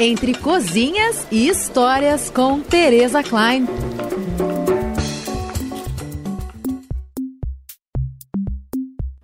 Entre 0.00 0.32
cozinhas 0.32 1.26
e 1.28 1.48
histórias 1.48 2.30
com 2.30 2.60
Teresa 2.60 3.20
Klein. 3.20 3.66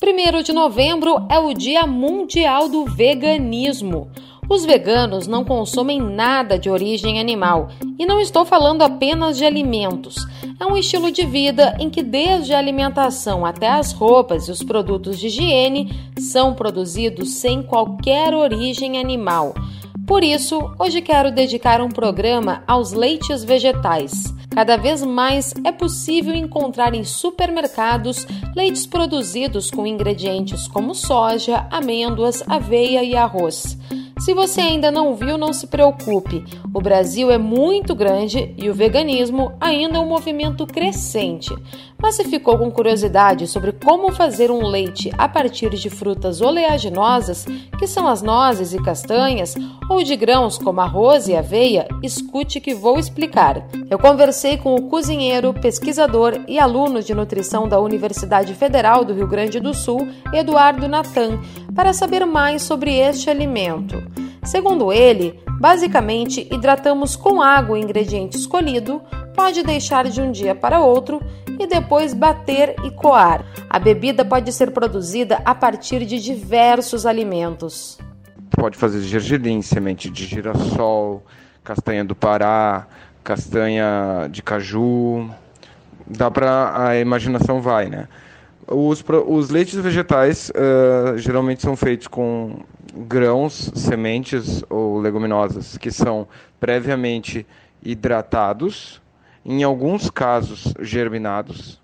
Primeiro 0.00 0.42
de 0.42 0.50
novembro 0.50 1.26
é 1.30 1.38
o 1.38 1.52
Dia 1.52 1.86
Mundial 1.86 2.70
do 2.70 2.86
Veganismo. 2.86 4.10
Os 4.48 4.64
veganos 4.64 5.26
não 5.26 5.44
consomem 5.44 6.00
nada 6.00 6.58
de 6.58 6.70
origem 6.70 7.20
animal 7.20 7.68
e 7.98 8.06
não 8.06 8.18
estou 8.18 8.46
falando 8.46 8.80
apenas 8.80 9.36
de 9.36 9.44
alimentos. 9.44 10.26
É 10.58 10.64
um 10.64 10.78
estilo 10.78 11.12
de 11.12 11.26
vida 11.26 11.76
em 11.78 11.90
que, 11.90 12.02
desde 12.02 12.54
a 12.54 12.58
alimentação 12.58 13.44
até 13.44 13.68
as 13.68 13.92
roupas 13.92 14.48
e 14.48 14.50
os 14.50 14.62
produtos 14.62 15.18
de 15.18 15.26
higiene, 15.26 15.92
são 16.18 16.54
produzidos 16.54 17.34
sem 17.34 17.62
qualquer 17.62 18.32
origem 18.32 18.98
animal. 18.98 19.52
Por 20.12 20.22
isso, 20.22 20.70
hoje 20.78 21.00
quero 21.00 21.32
dedicar 21.32 21.80
um 21.80 21.88
programa 21.88 22.62
aos 22.66 22.92
leites 22.92 23.42
vegetais. 23.42 24.12
Cada 24.50 24.76
vez 24.76 25.02
mais 25.02 25.54
é 25.64 25.72
possível 25.72 26.34
encontrar 26.34 26.92
em 26.92 27.02
supermercados 27.02 28.26
leites 28.54 28.86
produzidos 28.86 29.70
com 29.70 29.86
ingredientes 29.86 30.68
como 30.68 30.94
soja, 30.94 31.66
amêndoas, 31.70 32.44
aveia 32.46 33.02
e 33.02 33.16
arroz. 33.16 33.78
Se 34.18 34.34
você 34.34 34.60
ainda 34.60 34.90
não 34.90 35.16
viu, 35.16 35.38
não 35.38 35.52
se 35.52 35.66
preocupe. 35.66 36.44
O 36.74 36.80
Brasil 36.80 37.30
é 37.30 37.38
muito 37.38 37.94
grande 37.94 38.54
e 38.56 38.68
o 38.68 38.74
veganismo 38.74 39.54
ainda 39.58 39.96
é 39.96 40.00
um 40.00 40.06
movimento 40.06 40.66
crescente. 40.66 41.52
Mas 42.02 42.16
se 42.16 42.24
ficou 42.24 42.58
com 42.58 42.68
curiosidade 42.68 43.46
sobre 43.46 43.70
como 43.70 44.10
fazer 44.10 44.50
um 44.50 44.66
leite 44.66 45.12
a 45.16 45.28
partir 45.28 45.70
de 45.70 45.88
frutas 45.88 46.40
oleaginosas, 46.40 47.46
que 47.78 47.86
são 47.86 48.08
as 48.08 48.20
nozes 48.20 48.74
e 48.74 48.82
castanhas, 48.82 49.54
ou 49.88 50.02
de 50.02 50.16
grãos 50.16 50.58
como 50.58 50.80
arroz 50.80 51.28
e 51.28 51.36
aveia, 51.36 51.86
escute 52.02 52.60
que 52.60 52.74
vou 52.74 52.98
explicar. 52.98 53.68
Eu 53.88 54.00
conversei 54.00 54.56
com 54.56 54.74
o 54.74 54.88
cozinheiro, 54.88 55.54
pesquisador 55.54 56.40
e 56.48 56.58
aluno 56.58 57.00
de 57.00 57.14
nutrição 57.14 57.68
da 57.68 57.78
Universidade 57.78 58.52
Federal 58.54 59.04
do 59.04 59.14
Rio 59.14 59.28
Grande 59.28 59.60
do 59.60 59.72
Sul, 59.72 60.08
Eduardo 60.32 60.88
Natan, 60.88 61.40
para 61.72 61.92
saber 61.92 62.26
mais 62.26 62.62
sobre 62.62 62.98
este 62.98 63.30
alimento. 63.30 64.02
Segundo 64.42 64.92
ele, 64.92 65.40
basicamente 65.62 66.48
hidratamos 66.52 67.14
com 67.14 67.40
água 67.40 67.76
o 67.76 67.78
ingrediente 67.78 68.36
escolhido, 68.36 69.00
pode 69.32 69.62
deixar 69.62 70.08
de 70.08 70.20
um 70.20 70.32
dia 70.32 70.56
para 70.56 70.80
outro 70.80 71.22
e 71.56 71.68
depois 71.68 72.12
bater 72.12 72.74
e 72.82 72.90
coar. 72.90 73.44
A 73.70 73.78
bebida 73.78 74.24
pode 74.24 74.52
ser 74.52 74.72
produzida 74.72 75.40
a 75.44 75.54
partir 75.54 76.04
de 76.04 76.18
diversos 76.18 77.06
alimentos. 77.06 77.96
Pode 78.50 78.76
fazer 78.76 79.02
gergelim, 79.02 79.62
semente 79.62 80.10
de 80.10 80.26
girassol, 80.26 81.22
castanha 81.62 82.04
do 82.04 82.16
Pará, 82.16 82.88
castanha 83.22 84.28
de 84.28 84.42
caju. 84.42 85.30
Dá 86.04 86.28
para 86.28 86.88
a 86.88 86.98
imaginação 86.98 87.60
vai, 87.60 87.88
né? 87.88 88.08
Os, 88.66 89.04
os 89.26 89.50
leites 89.50 89.74
vegetais 89.74 90.50
uh, 90.50 91.18
geralmente 91.18 91.62
são 91.62 91.76
feitos 91.76 92.06
com 92.06 92.60
grãos, 92.94 93.70
sementes 93.74 94.62
ou 94.68 95.00
leguminosas 95.00 95.76
que 95.78 95.90
são 95.90 96.28
previamente 96.60 97.46
hidratados, 97.82 99.00
em 99.44 99.62
alguns 99.62 100.10
casos 100.10 100.72
germinados. 100.80 101.80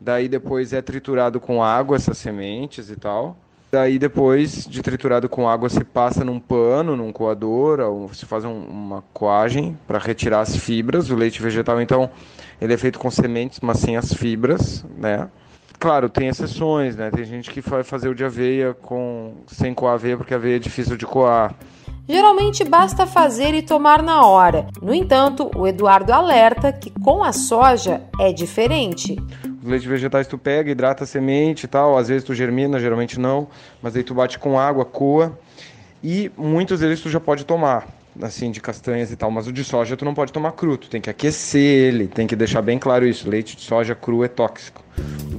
Daí 0.00 0.28
depois 0.28 0.72
é 0.72 0.82
triturado 0.82 1.40
com 1.40 1.62
água 1.62 1.96
essas 1.96 2.18
sementes 2.18 2.90
e 2.90 2.96
tal. 2.96 3.36
Daí 3.70 3.98
depois 3.98 4.66
de 4.66 4.80
triturado 4.80 5.28
com 5.28 5.48
água 5.48 5.68
se 5.68 5.84
passa 5.84 6.24
num 6.24 6.40
pano, 6.40 6.96
num 6.96 7.12
coador, 7.12 7.80
ou 7.80 8.12
se 8.14 8.24
faz 8.24 8.44
um, 8.44 8.54
uma 8.54 9.02
coagem 9.12 9.78
para 9.86 9.98
retirar 9.98 10.40
as 10.40 10.56
fibras. 10.56 11.10
O 11.10 11.16
leite 11.16 11.42
vegetal 11.42 11.80
então 11.80 12.10
ele 12.60 12.72
é 12.72 12.76
feito 12.76 12.98
com 12.98 13.10
sementes, 13.10 13.60
mas 13.60 13.78
sem 13.78 13.96
as 13.96 14.12
fibras, 14.12 14.84
né? 14.96 15.28
Claro, 15.78 16.08
tem 16.08 16.28
exceções, 16.28 16.96
né? 16.96 17.10
Tem 17.10 17.24
gente 17.24 17.50
que 17.50 17.60
vai 17.60 17.84
fazer 17.84 18.08
o 18.08 18.14
de 18.14 18.24
aveia 18.24 18.74
com 18.74 19.34
sem 19.46 19.72
coar 19.72 19.94
aveia 19.94 20.16
porque 20.16 20.34
a 20.34 20.36
aveia 20.36 20.56
é 20.56 20.58
difícil 20.58 20.96
de 20.96 21.06
coar. 21.06 21.54
Geralmente 22.08 22.64
basta 22.64 23.06
fazer 23.06 23.54
e 23.54 23.62
tomar 23.62 24.02
na 24.02 24.26
hora. 24.26 24.66
No 24.82 24.94
entanto, 24.94 25.50
o 25.54 25.68
Eduardo 25.68 26.12
alerta 26.12 26.72
que 26.72 26.90
com 26.90 27.22
a 27.22 27.32
soja 27.32 28.02
é 28.18 28.32
diferente. 28.32 29.16
Os 29.62 29.68
leites 29.68 29.86
vegetais 29.86 30.26
tu 30.26 30.38
pega, 30.38 30.70
hidrata 30.70 31.04
a 31.04 31.06
semente 31.06 31.64
e 31.64 31.68
tal, 31.68 31.96
às 31.96 32.08
vezes 32.08 32.24
tu 32.24 32.34
germina, 32.34 32.80
geralmente 32.80 33.20
não, 33.20 33.46
mas 33.82 33.94
aí 33.94 34.02
tu 34.02 34.14
bate 34.14 34.38
com 34.38 34.58
água, 34.58 34.84
coa 34.84 35.38
e 36.02 36.30
muitos 36.36 36.80
deles 36.80 37.00
tu 37.00 37.10
já 37.10 37.20
pode 37.20 37.44
tomar 37.44 37.86
assim, 38.20 38.50
de 38.50 38.60
castanhas 38.60 39.12
e 39.12 39.16
tal, 39.16 39.30
mas 39.30 39.46
o 39.46 39.52
de 39.52 39.62
soja 39.62 39.96
tu 39.96 40.04
não 40.04 40.14
pode 40.14 40.32
tomar 40.32 40.52
cru, 40.52 40.76
tu 40.76 40.88
tem 40.88 41.00
que 41.00 41.10
aquecer 41.10 41.60
ele, 41.60 42.08
tem 42.08 42.26
que 42.26 42.34
deixar 42.34 42.62
bem 42.62 42.78
claro 42.78 43.06
isso, 43.06 43.28
leite 43.28 43.56
de 43.56 43.62
soja 43.62 43.94
cru 43.94 44.24
é 44.24 44.28
tóxico. 44.28 44.82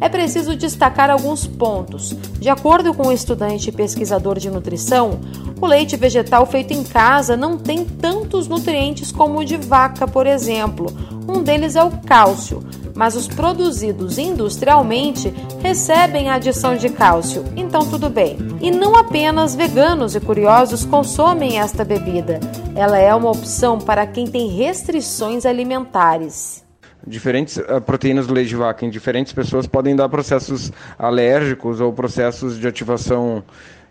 É 0.01 0.07
preciso 0.07 0.55
destacar 0.55 1.09
alguns 1.09 1.45
pontos. 1.45 2.15
De 2.39 2.49
acordo 2.49 2.93
com 2.93 3.07
o 3.07 3.11
estudante 3.11 3.69
e 3.69 3.73
pesquisador 3.73 4.39
de 4.39 4.49
nutrição, 4.49 5.19
o 5.59 5.67
leite 5.67 5.97
vegetal 5.97 6.45
feito 6.45 6.73
em 6.73 6.83
casa 6.83 7.35
não 7.35 7.57
tem 7.57 7.83
tantos 7.83 8.47
nutrientes 8.47 9.11
como 9.11 9.39
o 9.39 9.45
de 9.45 9.57
vaca, 9.57 10.07
por 10.07 10.25
exemplo. 10.25 10.87
Um 11.27 11.43
deles 11.43 11.75
é 11.75 11.83
o 11.83 11.91
cálcio, 11.91 12.63
mas 12.95 13.15
os 13.15 13.27
produzidos 13.27 14.17
industrialmente 14.17 15.33
recebem 15.61 16.29
a 16.29 16.35
adição 16.35 16.75
de 16.75 16.89
cálcio, 16.89 17.43
então 17.55 17.85
tudo 17.85 18.09
bem. 18.09 18.37
E 18.61 18.71
não 18.71 18.95
apenas 18.95 19.53
veganos 19.53 20.15
e 20.15 20.19
curiosos 20.19 20.85
consomem 20.85 21.59
esta 21.59 21.83
bebida, 21.83 22.39
ela 22.73 22.97
é 22.97 23.13
uma 23.13 23.29
opção 23.29 23.77
para 23.77 24.07
quem 24.07 24.25
tem 24.25 24.47
restrições 24.47 25.45
alimentares 25.45 26.68
diferentes 27.05 27.57
uh, 27.57 27.81
proteínas 27.81 28.27
do 28.27 28.33
leite 28.33 28.49
de 28.49 28.55
vaca 28.55 28.85
em 28.85 28.89
diferentes 28.89 29.33
pessoas 29.33 29.67
podem 29.67 29.95
dar 29.95 30.09
processos 30.09 30.71
alérgicos 30.97 31.79
ou 31.79 31.93
processos 31.93 32.59
de 32.59 32.67
ativação 32.67 33.43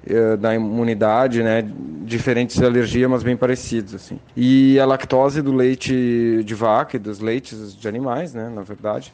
uh, 0.07 0.37
da 0.37 0.55
imunidade, 0.55 1.43
né? 1.43 1.65
Diferentes 2.05 2.57
de 2.57 2.65
alergia, 2.65 3.09
mas 3.09 3.23
bem 3.23 3.37
parecidos, 3.37 3.95
assim. 3.95 4.19
E 4.37 4.79
a 4.79 4.85
lactose 4.85 5.43
do 5.43 5.53
leite 5.53 6.43
de 6.45 6.55
vaca 6.55 6.97
e 6.97 6.99
dos 6.99 7.19
leites 7.19 7.75
de 7.75 7.89
animais, 7.89 8.35
né? 8.35 8.51
Na 8.55 8.63
verdade, 8.63 9.13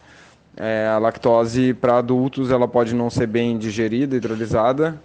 é, 0.57 0.89
a 0.89 0.99
lactose 0.99 1.75
para 1.75 1.99
adultos 1.99 2.51
ela 2.51 2.69
pode 2.69 2.95
não 2.95 3.11
ser 3.11 3.27
bem 3.27 3.59
digerida, 3.59 4.17
hidrolisada, 4.17 5.01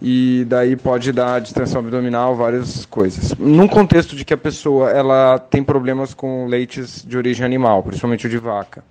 e 0.00 0.44
daí 0.48 0.76
pode 0.76 1.12
dar 1.12 1.40
distensão 1.40 1.80
abdominal, 1.80 2.34
várias 2.34 2.86
coisas. 2.86 3.34
Num 3.38 3.68
contexto 3.68 4.16
de 4.16 4.24
que 4.24 4.32
a 4.32 4.38
pessoa 4.38 4.90
ela 4.90 5.38
tem 5.38 5.62
problemas 5.62 6.14
com 6.14 6.46
leites 6.46 7.04
de 7.06 7.16
origem 7.16 7.44
animal, 7.44 7.82
principalmente 7.82 8.26
o 8.26 8.30
de 8.30 8.38
vaca, 8.38 8.82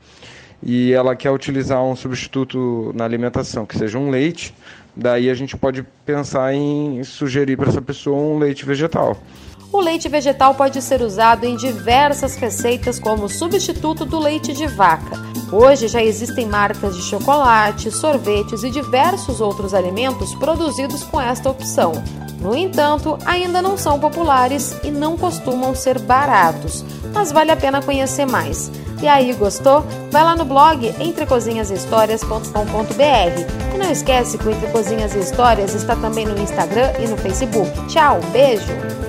e 0.62 0.92
ela 0.94 1.16
quer 1.16 1.32
utilizar 1.32 1.84
um 1.84 1.96
substituto 1.96 2.92
na 2.96 3.06
alimentação, 3.06 3.66
que 3.66 3.78
seja 3.78 3.98
um 3.98 4.10
leite, 4.10 4.54
daí 4.96 5.30
a 5.30 5.34
gente 5.34 5.56
pode 5.58 5.84
pensar 6.06 6.54
em 6.54 7.04
sugerir 7.04 7.58
para 7.58 7.70
essa 7.70 7.82
pessoa 7.82 8.18
um 8.18 8.38
leite 8.38 8.66
vegetal. 8.66 9.18
O 9.72 9.80
leite 9.80 10.10
vegetal 10.10 10.56
pode 10.56 10.82
ser 10.82 11.02
usado 11.02 11.46
em 11.46 11.56
diversas 11.56 12.36
receitas 12.36 13.00
como 13.00 13.30
substituto 13.30 14.04
do 14.04 14.20
leite 14.20 14.52
de 14.52 14.66
vaca. 14.66 15.29
Hoje 15.52 15.88
já 15.88 16.04
existem 16.04 16.46
marcas 16.46 16.96
de 16.96 17.02
chocolate, 17.02 17.90
sorvetes 17.92 18.64
e 18.64 18.70
diversos 18.70 19.42
outros 19.42 19.74
alimentos 19.74 20.36
produzidos 20.36 21.04
com 21.04 21.20
esta 21.20 21.50
opção. 21.50 21.92
No 22.40 22.56
entanto, 22.56 23.18
ainda 23.26 23.62
não 23.62 23.78
são 23.78 24.00
populares 24.00 24.76
e 24.84 24.92
não 24.92 25.18
costumam 25.18 25.76
ser 25.76 26.00
baratos, 26.00 26.86
mas 27.14 27.32
vale 27.32 27.52
a 27.52 27.58
pena 27.58 27.82
conhecer 27.82 28.26
mais. 28.26 28.72
E 29.02 29.08
aí, 29.08 29.34
gostou? 29.34 29.84
Vai 30.12 30.24
lá 30.24 30.36
no 30.36 30.46
blog 30.46 30.94
entrecozinhashistórias.com.br 31.00 33.74
e 33.74 33.78
não 33.78 33.92
esquece 33.92 34.38
que 34.38 34.48
o 34.48 34.52
Entre 34.52 34.68
Cozinhas 34.68 35.16
e 35.16 35.20
Histórias 35.20 35.74
está 35.74 35.96
também 35.96 36.26
no 36.26 36.38
Instagram 36.38 36.92
e 37.00 37.08
no 37.08 37.18
Facebook. 37.18 37.72
Tchau, 37.88 38.20
beijo! 38.32 39.09